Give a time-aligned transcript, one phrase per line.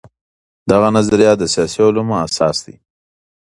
[0.71, 2.75] دغه نظريات د سياسي علومو اساس دي.